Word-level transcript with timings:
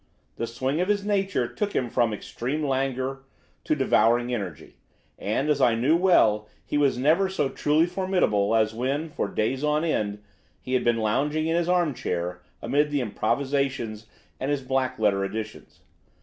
The 0.37 0.47
swing 0.47 0.81
of 0.81 0.87
his 0.87 1.05
nature 1.05 1.47
took 1.47 1.73
him 1.75 1.87
from 1.87 2.11
extreme 2.11 2.63
languor 2.63 3.21
to 3.63 3.75
devouring 3.75 4.33
energy; 4.33 4.77
and, 5.19 5.47
as 5.47 5.61
I 5.61 5.75
knew 5.75 5.95
well, 5.95 6.47
he 6.65 6.75
was 6.75 6.97
never 6.97 7.29
so 7.29 7.49
truly 7.49 7.85
formidable 7.85 8.55
as 8.55 8.73
when, 8.73 9.09
for 9.11 9.27
days 9.27 9.63
on 9.63 9.83
end, 9.83 10.23
he 10.59 10.73
had 10.73 10.83
been 10.83 10.97
lounging 10.97 11.45
in 11.45 11.55
his 11.55 11.69
armchair 11.69 12.41
amid 12.63 12.87
his 12.91 12.99
improvisations 12.99 14.07
and 14.39 14.49
his 14.49 14.63
black 14.63 14.97
letter 14.97 15.23
editions. 15.23 15.81